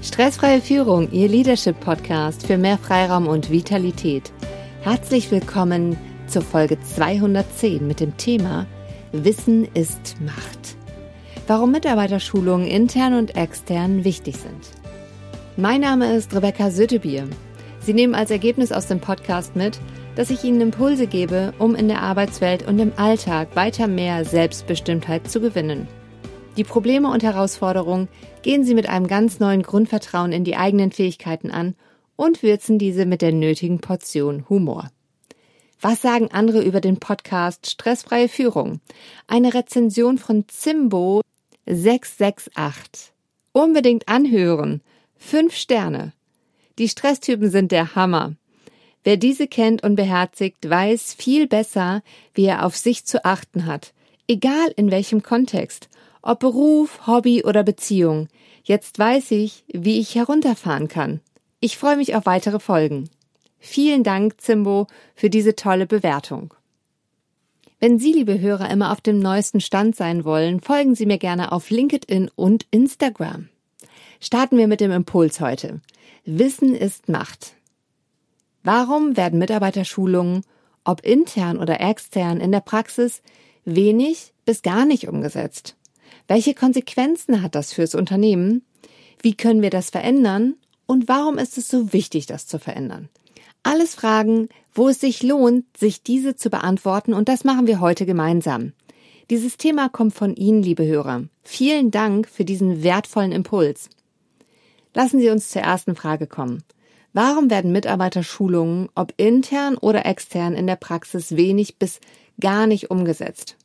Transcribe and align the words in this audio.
Stressfreie 0.00 0.60
Führung, 0.60 1.10
Ihr 1.10 1.26
Leadership-Podcast 1.26 2.46
für 2.46 2.56
mehr 2.56 2.78
Freiraum 2.78 3.26
und 3.26 3.50
Vitalität. 3.50 4.30
Herzlich 4.82 5.28
willkommen 5.32 5.96
zur 6.28 6.42
Folge 6.42 6.80
210 6.80 7.84
mit 7.84 7.98
dem 7.98 8.16
Thema 8.16 8.66
Wissen 9.10 9.66
ist 9.74 10.16
Macht. 10.20 10.76
Warum 11.48 11.72
Mitarbeiterschulungen 11.72 12.68
intern 12.68 13.14
und 13.14 13.36
extern 13.36 14.04
wichtig 14.04 14.36
sind. 14.36 14.68
Mein 15.56 15.80
Name 15.80 16.14
ist 16.14 16.32
Rebecca 16.32 16.70
Sötebier. 16.70 17.26
Sie 17.80 17.92
nehmen 17.92 18.14
als 18.14 18.30
Ergebnis 18.30 18.70
aus 18.70 18.86
dem 18.86 19.00
Podcast 19.00 19.56
mit, 19.56 19.80
dass 20.14 20.30
ich 20.30 20.44
Ihnen 20.44 20.60
Impulse 20.60 21.08
gebe, 21.08 21.52
um 21.58 21.74
in 21.74 21.88
der 21.88 22.02
Arbeitswelt 22.02 22.68
und 22.68 22.78
im 22.78 22.92
Alltag 22.96 23.48
weiter 23.54 23.88
mehr 23.88 24.24
Selbstbestimmtheit 24.24 25.28
zu 25.28 25.40
gewinnen. 25.40 25.88
Die 26.58 26.64
Probleme 26.64 27.08
und 27.12 27.22
Herausforderungen 27.22 28.08
gehen 28.42 28.64
Sie 28.64 28.74
mit 28.74 28.88
einem 28.88 29.06
ganz 29.06 29.38
neuen 29.38 29.62
Grundvertrauen 29.62 30.32
in 30.32 30.42
die 30.42 30.56
eigenen 30.56 30.90
Fähigkeiten 30.90 31.52
an 31.52 31.76
und 32.16 32.42
würzen 32.42 32.80
diese 32.80 33.06
mit 33.06 33.22
der 33.22 33.30
nötigen 33.30 33.78
Portion 33.78 34.44
Humor. 34.48 34.90
Was 35.80 36.02
sagen 36.02 36.32
andere 36.32 36.64
über 36.64 36.80
den 36.80 36.98
Podcast 36.98 37.70
Stressfreie 37.70 38.28
Führung? 38.28 38.80
Eine 39.28 39.54
Rezension 39.54 40.18
von 40.18 40.48
Zimbo 40.48 41.20
668. 41.66 43.12
Unbedingt 43.52 44.08
anhören. 44.08 44.82
Fünf 45.16 45.54
Sterne. 45.54 46.12
Die 46.80 46.88
Stresstypen 46.88 47.52
sind 47.52 47.70
der 47.70 47.94
Hammer. 47.94 48.34
Wer 49.04 49.16
diese 49.16 49.46
kennt 49.46 49.84
und 49.84 49.94
beherzigt, 49.94 50.68
weiß 50.68 51.14
viel 51.14 51.46
besser, 51.46 52.02
wie 52.34 52.46
er 52.46 52.66
auf 52.66 52.76
sich 52.76 53.04
zu 53.04 53.24
achten 53.24 53.64
hat, 53.64 53.92
egal 54.26 54.72
in 54.74 54.90
welchem 54.90 55.22
Kontext 55.22 55.88
ob 56.22 56.40
Beruf, 56.40 57.06
Hobby 57.06 57.44
oder 57.44 57.62
Beziehung. 57.62 58.28
Jetzt 58.62 58.98
weiß 58.98 59.30
ich, 59.32 59.64
wie 59.68 59.98
ich 59.98 60.14
herunterfahren 60.14 60.88
kann. 60.88 61.20
Ich 61.60 61.76
freue 61.78 61.96
mich 61.96 62.14
auf 62.14 62.26
weitere 62.26 62.60
Folgen. 62.60 63.08
Vielen 63.58 64.04
Dank, 64.04 64.40
Zimbo, 64.40 64.86
für 65.14 65.30
diese 65.30 65.56
tolle 65.56 65.86
Bewertung. 65.86 66.54
Wenn 67.80 67.98
Sie, 67.98 68.12
liebe 68.12 68.40
Hörer, 68.40 68.70
immer 68.70 68.92
auf 68.92 69.00
dem 69.00 69.20
neuesten 69.20 69.60
Stand 69.60 69.96
sein 69.96 70.24
wollen, 70.24 70.60
folgen 70.60 70.94
Sie 70.94 71.06
mir 71.06 71.18
gerne 71.18 71.52
auf 71.52 71.70
LinkedIn 71.70 72.30
und 72.34 72.66
Instagram. 72.70 73.48
Starten 74.20 74.58
wir 74.58 74.66
mit 74.66 74.80
dem 74.80 74.90
Impuls 74.90 75.40
heute. 75.40 75.80
Wissen 76.24 76.74
ist 76.74 77.08
Macht. 77.08 77.54
Warum 78.64 79.16
werden 79.16 79.38
Mitarbeiterschulungen, 79.38 80.42
ob 80.84 81.04
intern 81.04 81.58
oder 81.58 81.80
extern, 81.80 82.40
in 82.40 82.52
der 82.52 82.60
Praxis 82.60 83.22
wenig 83.64 84.32
bis 84.44 84.62
gar 84.62 84.84
nicht 84.84 85.08
umgesetzt? 85.08 85.77
Welche 86.28 86.52
Konsequenzen 86.52 87.42
hat 87.42 87.54
das 87.54 87.72
fürs 87.72 87.94
Unternehmen? 87.94 88.62
Wie 89.22 89.34
können 89.34 89.62
wir 89.62 89.70
das 89.70 89.88
verändern? 89.88 90.56
Und 90.86 91.08
warum 91.08 91.38
ist 91.38 91.56
es 91.56 91.68
so 91.68 91.94
wichtig, 91.94 92.26
das 92.26 92.46
zu 92.46 92.58
verändern? 92.58 93.08
Alles 93.62 93.94
Fragen, 93.94 94.50
wo 94.74 94.88
es 94.88 95.00
sich 95.00 95.22
lohnt, 95.22 95.64
sich 95.76 96.02
diese 96.02 96.36
zu 96.36 96.50
beantworten 96.50 97.14
und 97.14 97.28
das 97.30 97.44
machen 97.44 97.66
wir 97.66 97.80
heute 97.80 98.04
gemeinsam. 98.04 98.72
Dieses 99.30 99.56
Thema 99.56 99.88
kommt 99.88 100.14
von 100.14 100.36
Ihnen, 100.36 100.62
liebe 100.62 100.86
Hörer. 100.86 101.24
Vielen 101.42 101.90
Dank 101.90 102.28
für 102.28 102.44
diesen 102.44 102.82
wertvollen 102.82 103.32
Impuls. 103.32 103.88
Lassen 104.94 105.20
Sie 105.20 105.30
uns 105.30 105.48
zur 105.48 105.62
ersten 105.62 105.96
Frage 105.96 106.26
kommen. 106.26 106.62
Warum 107.14 107.48
werden 107.48 107.72
Mitarbeiterschulungen, 107.72 108.90
ob 108.94 109.14
intern 109.16 109.78
oder 109.78 110.04
extern, 110.04 110.54
in 110.54 110.66
der 110.66 110.76
Praxis 110.76 111.36
wenig 111.36 111.78
bis 111.78 112.00
gar 112.38 112.66
nicht 112.66 112.90
umgesetzt? 112.90 113.56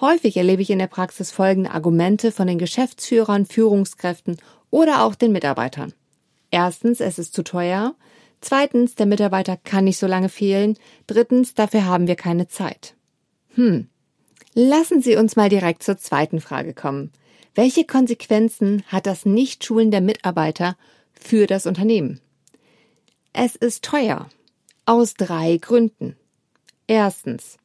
Häufig 0.00 0.36
erlebe 0.36 0.62
ich 0.62 0.70
in 0.70 0.78
der 0.78 0.86
Praxis 0.86 1.32
folgende 1.32 1.72
Argumente 1.72 2.30
von 2.30 2.46
den 2.46 2.58
Geschäftsführern, 2.58 3.46
Führungskräften 3.46 4.36
oder 4.70 5.02
auch 5.02 5.14
den 5.14 5.32
Mitarbeitern. 5.32 5.92
Erstens, 6.50 7.00
es 7.00 7.18
ist 7.18 7.34
zu 7.34 7.42
teuer. 7.42 7.94
Zweitens, 8.40 8.94
der 8.94 9.06
Mitarbeiter 9.06 9.56
kann 9.56 9.84
nicht 9.84 9.98
so 9.98 10.06
lange 10.06 10.28
fehlen. 10.28 10.78
Drittens, 11.06 11.54
dafür 11.54 11.84
haben 11.84 12.06
wir 12.06 12.14
keine 12.14 12.46
Zeit. 12.46 12.94
Hm. 13.54 13.88
Lassen 14.54 15.02
Sie 15.02 15.16
uns 15.16 15.36
mal 15.36 15.48
direkt 15.48 15.82
zur 15.82 15.98
zweiten 15.98 16.40
Frage 16.40 16.74
kommen. 16.74 17.12
Welche 17.54 17.84
Konsequenzen 17.84 18.84
hat 18.86 19.06
das 19.06 19.26
Nichtschulen 19.26 19.90
der 19.90 20.00
Mitarbeiter 20.00 20.76
für 21.12 21.46
das 21.46 21.66
Unternehmen? 21.66 22.20
Es 23.32 23.56
ist 23.56 23.84
teuer. 23.84 24.28
Aus 24.86 25.14
drei 25.14 25.56
Gründen. 25.58 26.16
Erstens. 26.86 27.58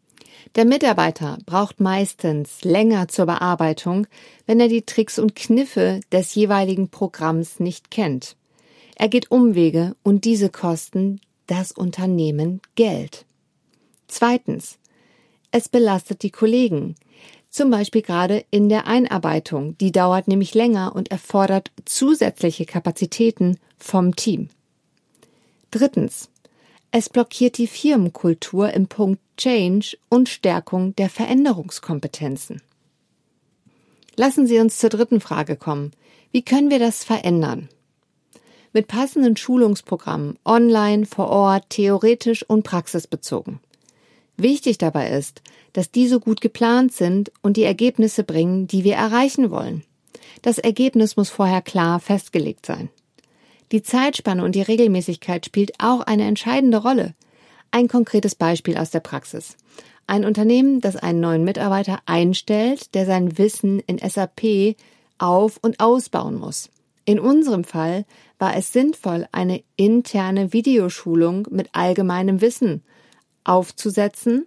Der 0.56 0.66
Mitarbeiter 0.66 1.38
braucht 1.46 1.80
meistens 1.80 2.64
länger 2.64 3.08
zur 3.08 3.26
Bearbeitung, 3.26 4.08
wenn 4.46 4.60
er 4.60 4.68
die 4.68 4.84
Tricks 4.84 5.20
und 5.20 5.36
Kniffe 5.36 6.00
des 6.12 6.36
jeweiligen 6.36 6.90
Programms 6.90 7.60
nicht 7.60 7.92
kennt. 7.92 8.36
Er 8.96 9.10
geht 9.10 9.32
Umwege 9.32 9.96
und 10.04 10.26
diese 10.26 10.50
kosten 10.50 11.20
das 11.48 11.72
Unternehmen 11.72 12.62
Geld. 12.76 13.26
Zweitens. 14.08 14.78
Es 15.52 15.70
belastet 15.70 16.24
die 16.24 16.32
Kollegen. 16.32 16.96
Zum 17.50 17.70
Beispiel 17.70 18.02
gerade 18.02 18.44
in 18.50 18.70
der 18.70 18.88
Einarbeitung. 18.88 19.78
Die 19.78 19.92
dauert 19.92 20.28
nämlich 20.28 20.56
länger 20.56 20.96
und 20.96 21.12
erfordert 21.12 21.72
zusätzliche 21.86 22.66
Kapazitäten 22.66 23.60
vom 23.78 24.16
Team. 24.16 24.50
Drittens. 25.70 26.30
Es 26.96 27.10
blockiert 27.10 27.58
die 27.58 27.66
Firmenkultur 27.66 28.72
im 28.72 28.86
Punkt 28.86 29.20
Change 29.36 29.98
und 30.10 30.30
Stärkung 30.30 30.96
der 30.96 31.10
Veränderungskompetenzen. 31.10 32.62
Lassen 34.16 34.46
Sie 34.46 34.60
uns 34.60 34.78
zur 34.78 34.92
dritten 34.92 35.20
Frage 35.20 35.56
kommen. 35.56 35.94
Wie 36.32 36.44
können 36.44 36.70
wir 36.70 36.78
das 36.78 37.04
verändern? 37.04 37.68
Mit 38.74 38.86
passenden 38.86 39.36
Schulungsprogrammen, 39.36 40.38
online, 40.46 41.08
vor 41.08 41.30
Ort, 41.30 41.72
theoretisch 41.72 42.48
und 42.48 42.62
praxisbezogen. 42.62 43.60
Wichtig 44.38 44.78
dabei 44.78 45.10
ist, 45.10 45.42
dass 45.74 45.90
diese 45.90 46.20
gut 46.20 46.42
geplant 46.42 46.94
sind 46.94 47.32
und 47.42 47.58
die 47.58 47.64
Ergebnisse 47.64 48.24
bringen, 48.24 48.68
die 48.68 48.84
wir 48.84 48.98
erreichen 48.98 49.50
wollen. 49.50 49.84
Das 50.44 50.60
Ergebnis 50.60 51.18
muss 51.18 51.32
vorher 51.32 51.64
klar 51.64 52.00
festgelegt 52.00 52.68
sein. 52.68 52.90
Die 53.74 53.82
Zeitspanne 53.82 54.44
und 54.44 54.54
die 54.54 54.62
Regelmäßigkeit 54.62 55.48
spielt 55.48 55.72
auch 55.80 56.02
eine 56.02 56.26
entscheidende 56.26 56.78
Rolle. 56.78 57.16
Ein 57.72 57.88
konkretes 57.88 58.36
Beispiel 58.36 58.78
aus 58.78 58.92
der 58.92 59.00
Praxis. 59.00 59.58
Ein 60.06 60.26
Unternehmen, 60.26 60.80
das 60.80 60.96
einen 60.96 61.20
neuen 61.20 61.44
Mitarbeiter 61.44 61.98
einstellt, 62.06 62.94
der 62.94 63.08
sein 63.08 63.40
Wissen 63.40 63.80
in 63.80 63.98
SAP 63.98 64.76
auf- 65.18 65.58
und 65.60 65.80
ausbauen 65.80 66.36
muss. 66.36 66.70
In 67.06 67.20
unserem 67.20 67.64
Fall 67.64 68.06
war 68.38 68.56
es 68.56 68.72
sinnvoll, 68.72 69.28
eine 69.32 69.64
interne 69.76 70.54
Videoschulung 70.54 71.48
mit 71.50 71.70
allgemeinem 71.72 72.42
Wissen 72.42 72.84
aufzusetzen, 73.44 74.46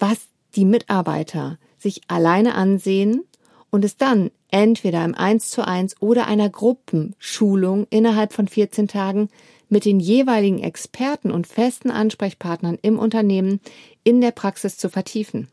was 0.00 0.18
die 0.56 0.64
Mitarbeiter 0.64 1.58
sich 1.78 2.00
alleine 2.08 2.56
ansehen 2.56 3.22
und 3.70 3.84
es 3.84 3.96
dann 3.96 4.32
entweder 4.52 5.04
im 5.04 5.16
1 5.16 5.50
zu 5.50 5.66
1 5.66 6.00
oder 6.00 6.28
einer 6.28 6.48
Gruppenschulung 6.48 7.88
innerhalb 7.90 8.32
von 8.32 8.46
14 8.46 8.86
Tagen 8.86 9.28
mit 9.68 9.84
den 9.84 9.98
jeweiligen 9.98 10.62
Experten 10.62 11.32
und 11.32 11.48
festen 11.48 11.90
Ansprechpartnern 11.90 12.78
im 12.82 12.98
Unternehmen 12.98 13.60
in 14.04 14.20
der 14.20 14.30
Praxis 14.30 14.76
zu 14.76 14.88
vertiefen. 14.88 15.48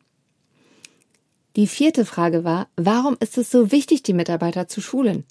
Die 1.55 1.65
vierte 1.65 2.05
Frage 2.05 2.43
war, 2.43 2.67
warum 2.75 3.17
ist 3.19 3.37
es 3.37 3.49
so 3.49 3.71
wichtig, 3.71 4.03
die 4.03 4.13
Mitarbeiter 4.13 4.67
zu 4.67 4.81
schulen? 4.81 5.25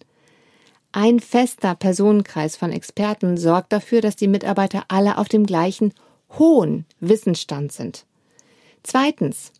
Ein 0.90 1.20
fester 1.20 1.74
Personenkreis 1.74 2.56
von 2.56 2.72
Experten 2.72 3.36
sorgt 3.36 3.72
dafür, 3.72 4.00
dass 4.00 4.16
die 4.16 4.26
Mitarbeiter 4.26 4.84
alle 4.88 5.18
auf 5.18 5.28
dem 5.28 5.44
gleichen 5.44 5.92
hohen 6.38 6.86
Wissensstand 7.00 7.72
sind. 7.72 8.06
Zweitens, 8.82 9.52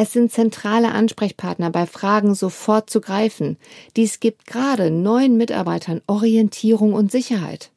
es 0.00 0.12
sind 0.12 0.30
zentrale 0.30 0.92
Ansprechpartner 0.92 1.70
bei 1.70 1.84
Fragen 1.84 2.36
sofort 2.36 2.88
zu 2.88 3.00
greifen. 3.00 3.56
Dies 3.96 4.20
gibt 4.20 4.46
gerade 4.46 4.92
neuen 4.92 5.36
Mitarbeitern 5.36 6.02
Orientierung 6.06 6.92
und 6.92 7.10
Sicherheit. 7.10 7.72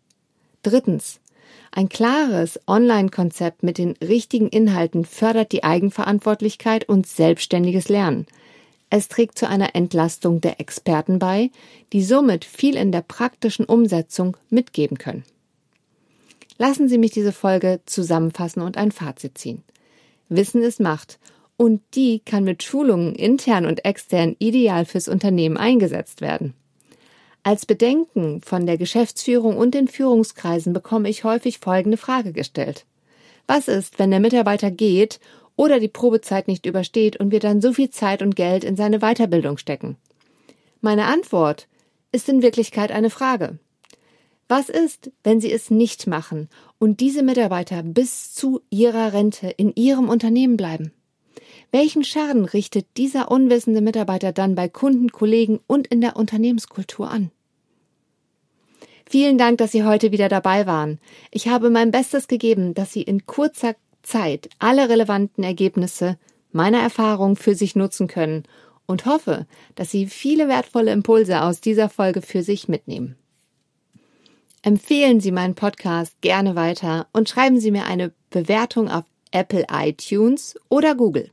Drittens. 0.62 1.20
Ein 1.72 1.90
klares 1.90 2.60
Online-Konzept 2.68 3.64
mit 3.64 3.80
den 3.80 3.96
richtigen 4.04 4.50
Inhalten 4.50 5.04
fördert 5.04 5.52
die 5.52 5.64
Eigenverantwortlichkeit 5.64 6.88
und 6.88 7.08
selbstständiges 7.08 7.90
Lernen. 7.90 8.28
Es 8.92 9.08
trägt 9.08 9.40
zu 9.40 9.48
einer 9.48 9.74
Entlastung 9.74 10.42
der 10.42 10.60
Experten 10.60 11.18
bei, 11.18 11.50
die 11.92 12.04
somit 12.04 12.46
viel 12.46 12.76
in 12.76 12.92
der 12.92 13.02
praktischen 13.02 13.66
Umsetzung 13.66 14.38
mitgeben 14.52 15.00
können. 15.00 15.24
Lassen 16.60 16.88
Sie 16.88 17.00
mich 17.00 17.10
diese 17.10 17.32
Folge 17.32 17.80
zusammenfassen 17.88 18.62
und 18.62 18.78
ein 18.78 18.92
Fazit 18.92 19.40
ziehen. 19.40 19.64
Wissen 20.30 20.62
ist 20.62 20.80
Macht 20.80 21.18
und 21.62 21.84
die 21.94 22.22
kann 22.22 22.44
mit 22.44 22.64
Schulungen 22.64 23.14
intern 23.14 23.68
und 23.68 23.86
extern 23.86 24.36
ideal 24.40 24.84
fürs 24.84 25.08
Unternehmen 25.08 25.58
eingesetzt 25.58 26.20
werden. 26.20 26.56
Als 27.44 27.68
Bedenken 27.68 28.42
von 28.42 28.66
der 28.66 28.80
Geschäftsführung 28.80 29.58
und 29.58 29.76
den 29.76 29.88
Führungskreisen 29.88 30.74
bekomme 30.74 31.08
ich 31.08 31.24
häufig 31.24 31.60
folgende 31.60 31.98
Frage 31.98 32.34
gestellt. 32.34 32.88
Was 33.46 33.68
ist, 33.68 34.00
wenn 34.00 34.10
der 34.10 34.20
Mitarbeiter 34.20 34.72
geht 34.72 35.20
oder 35.56 35.80
die 35.80 35.88
Probezeit 35.88 36.48
nicht 36.48 36.66
übersteht 36.66 37.18
und 37.18 37.30
wir 37.30 37.40
dann 37.40 37.62
so 37.62 37.74
viel 37.74 37.92
Zeit 37.92 38.24
und 38.24 38.36
Geld 38.36 38.64
in 38.64 38.76
seine 38.76 38.98
Weiterbildung 38.98 39.60
stecken? 39.60 39.98
Meine 40.80 41.06
Antwort 41.06 41.68
ist 42.12 42.28
in 42.28 42.42
Wirklichkeit 42.42 42.92
eine 42.92 43.12
Frage. 43.12 43.60
Was 44.48 44.70
ist, 44.70 45.12
wenn 45.24 45.40
Sie 45.40 45.52
es 45.52 45.70
nicht 45.70 46.08
machen 46.08 46.50
und 46.80 47.02
diese 47.02 47.22
Mitarbeiter 47.22 47.84
bis 47.84 48.34
zu 48.34 48.62
ihrer 48.72 49.14
Rente 49.14 49.48
in 49.48 49.76
Ihrem 49.76 50.10
Unternehmen 50.10 50.58
bleiben? 50.58 50.92
Welchen 51.72 52.04
Schaden 52.04 52.44
richtet 52.44 52.86
dieser 52.98 53.32
unwissende 53.32 53.80
Mitarbeiter 53.80 54.34
dann 54.34 54.56
bei 54.56 54.68
Kunden, 54.68 55.12
Kollegen 55.12 55.62
und 55.68 55.88
in 55.88 56.02
der 56.02 56.18
Unternehmenskultur 56.18 57.10
an? 57.10 57.32
Vielen 59.10 59.38
Dank, 59.38 59.58
dass 59.58 59.72
Sie 59.72 59.84
heute 59.84 60.12
wieder 60.12 60.30
dabei 60.30 60.66
waren. 60.66 61.00
Ich 61.32 61.48
habe 61.48 61.70
mein 61.70 61.92
Bestes 61.92 62.28
gegeben, 62.28 62.74
dass 62.74 62.92
Sie 62.92 63.02
in 63.02 63.26
kurzer 63.26 63.76
Zeit 64.04 64.50
alle 64.60 64.90
relevanten 64.90 65.44
Ergebnisse 65.44 66.18
meiner 66.52 66.80
Erfahrung 66.80 67.36
für 67.36 67.56
sich 67.56 67.76
nutzen 67.76 68.08
können 68.08 68.44
und 68.86 69.06
hoffe, 69.06 69.48
dass 69.76 69.92
Sie 69.92 70.08
viele 70.08 70.50
wertvolle 70.50 70.92
Impulse 70.92 71.42
aus 71.42 71.62
dieser 71.62 71.90
Folge 71.90 72.22
für 72.22 72.44
sich 72.44 72.68
mitnehmen. 72.68 73.16
Empfehlen 74.62 75.22
Sie 75.22 75.32
meinen 75.32 75.56
Podcast 75.56 76.20
gerne 76.22 76.56
weiter 76.56 77.08
und 77.14 77.30
schreiben 77.30 77.60
Sie 77.60 77.72
mir 77.72 77.86
eine 77.86 78.12
Bewertung 78.30 78.90
auf 78.90 79.06
Apple 79.32 79.66
iTunes 79.72 80.56
oder 80.70 80.96
Google. 80.96 81.32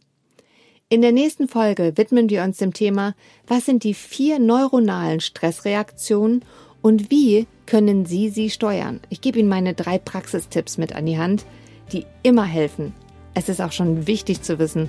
In 0.91 1.03
der 1.03 1.13
nächsten 1.13 1.49
Folge 1.49 1.93
widmen 1.97 2.31
wir 2.31 2.43
uns 2.43 2.57
dem 2.57 2.73
Thema, 2.73 3.15
was 3.47 3.67
sind 3.67 3.85
die 3.85 3.93
vier 3.93 4.39
neuronalen 4.39 5.21
Stressreaktionen 5.21 6.43
und 6.81 7.11
wie 7.11 7.47
können 7.67 8.07
Sie 8.07 8.31
sie 8.31 8.49
steuern? 8.49 9.01
Ich 9.11 9.21
gebe 9.21 9.39
Ihnen 9.39 9.51
meine 9.51 9.75
drei 9.75 9.99
Praxistipps 9.99 10.79
mit 10.79 10.95
an 10.95 11.05
die 11.05 11.19
Hand, 11.19 11.45
die 11.93 12.07
immer 12.23 12.45
helfen. 12.45 12.95
Es 13.35 13.51
ist 13.51 13.61
auch 13.61 13.73
schon 13.73 14.07
wichtig 14.07 14.41
zu 14.41 14.59
wissen, 14.59 14.89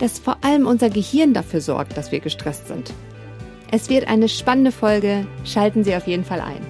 dass 0.00 0.18
vor 0.18 0.38
allem 0.42 0.66
unser 0.66 0.90
Gehirn 0.90 1.32
dafür 1.32 1.60
sorgt, 1.60 1.96
dass 1.96 2.10
wir 2.10 2.18
gestresst 2.18 2.66
sind. 2.66 2.92
Es 3.70 3.88
wird 3.88 4.08
eine 4.08 4.28
spannende 4.28 4.72
Folge, 4.72 5.28
schalten 5.44 5.84
Sie 5.84 5.94
auf 5.94 6.08
jeden 6.08 6.24
Fall 6.24 6.40
ein. 6.40 6.66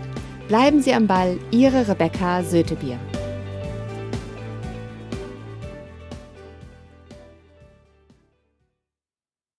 Bleiben 0.48 0.82
Sie 0.82 0.92
am 0.92 1.06
Ball, 1.06 1.38
Ihre 1.50 1.88
Rebecca 1.88 2.42
Sötebier. 2.42 2.98